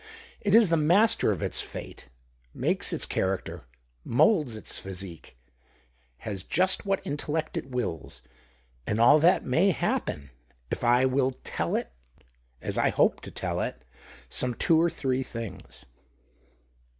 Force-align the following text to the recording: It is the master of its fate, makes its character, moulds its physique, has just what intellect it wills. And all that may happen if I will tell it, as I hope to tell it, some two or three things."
It 0.39 0.55
is 0.55 0.69
the 0.69 0.77
master 0.77 1.29
of 1.29 1.43
its 1.43 1.61
fate, 1.61 2.09
makes 2.55 2.91
its 2.91 3.05
character, 3.05 3.67
moulds 4.03 4.55
its 4.55 4.79
physique, 4.79 5.37
has 6.25 6.41
just 6.41 6.87
what 6.87 7.05
intellect 7.05 7.55
it 7.55 7.69
wills. 7.69 8.23
And 8.87 8.99
all 8.99 9.19
that 9.19 9.45
may 9.45 9.69
happen 9.69 10.31
if 10.71 10.83
I 10.83 11.05
will 11.05 11.33
tell 11.43 11.75
it, 11.75 11.91
as 12.63 12.79
I 12.79 12.89
hope 12.89 13.21
to 13.21 13.29
tell 13.29 13.59
it, 13.59 13.85
some 14.27 14.55
two 14.55 14.81
or 14.81 14.89
three 14.89 15.21
things." 15.21 15.85